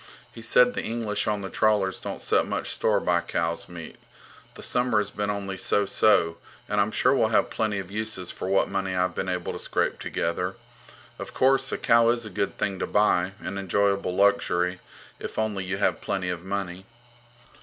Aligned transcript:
He 0.31 0.41
said 0.41 0.73
the 0.73 0.81
English 0.81 1.27
on 1.27 1.41
the 1.41 1.49
trawlers 1.51 1.99
don't 1.99 2.21
set 2.21 2.47
much 2.47 2.71
store 2.71 2.99
by 2.99 3.21
cow's 3.21 3.69
meat. 3.69 3.97
The 4.55 4.63
summer 4.63 4.97
has 4.97 5.11
been 5.11 5.29
only 5.29 5.59
so 5.59 5.85
so, 5.85 6.37
and 6.67 6.81
I'm 6.81 6.89
sure 6.89 7.13
we'll 7.13 7.27
have 7.27 7.51
plenty 7.51 7.77
of 7.77 7.91
uses 7.91 8.31
for 8.31 8.47
what 8.47 8.67
money 8.67 8.95
I've 8.95 9.13
been 9.13 9.29
able 9.29 9.53
to 9.53 9.59
scrape 9.59 9.99
together. 9.99 10.55
Of 11.19 11.35
course, 11.35 11.71
a 11.71 11.77
cow 11.77 12.09
is 12.09 12.25
a 12.25 12.31
good 12.31 12.57
thing 12.57 12.79
to 12.79 12.87
buy, 12.87 13.33
an 13.41 13.59
enjoyable 13.59 14.15
luxury, 14.15 14.79
if 15.19 15.37
only 15.37 15.65
you 15.65 15.77
have 15.77 16.01
plenty 16.01 16.29
of 16.29 16.41
money. 16.43 16.87